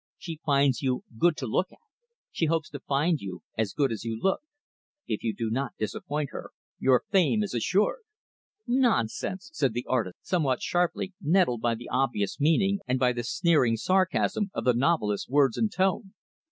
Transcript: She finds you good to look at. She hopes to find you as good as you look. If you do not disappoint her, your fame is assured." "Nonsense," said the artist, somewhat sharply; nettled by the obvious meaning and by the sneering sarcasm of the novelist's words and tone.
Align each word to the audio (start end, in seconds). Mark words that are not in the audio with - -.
She 0.17 0.39
finds 0.43 0.81
you 0.81 1.03
good 1.15 1.37
to 1.37 1.45
look 1.45 1.71
at. 1.71 1.77
She 2.31 2.47
hopes 2.47 2.71
to 2.71 2.79
find 2.79 3.21
you 3.21 3.43
as 3.55 3.71
good 3.73 3.91
as 3.91 4.03
you 4.03 4.19
look. 4.19 4.41
If 5.05 5.21
you 5.23 5.31
do 5.31 5.51
not 5.51 5.77
disappoint 5.77 6.31
her, 6.31 6.49
your 6.79 7.03
fame 7.11 7.43
is 7.43 7.53
assured." 7.53 7.99
"Nonsense," 8.65 9.51
said 9.53 9.73
the 9.73 9.85
artist, 9.87 10.17
somewhat 10.23 10.59
sharply; 10.59 11.13
nettled 11.21 11.61
by 11.61 11.75
the 11.75 11.89
obvious 11.89 12.39
meaning 12.39 12.79
and 12.87 12.97
by 12.97 13.13
the 13.13 13.21
sneering 13.23 13.77
sarcasm 13.77 14.49
of 14.55 14.63
the 14.65 14.73
novelist's 14.73 15.29
words 15.29 15.55
and 15.55 15.71
tone. 15.71 16.15